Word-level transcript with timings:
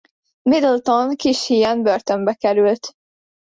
Middleton 0.45 1.15
kis 1.15 1.45
híján 1.45 1.81
börtönbe 1.83 2.33
került. 2.33 2.93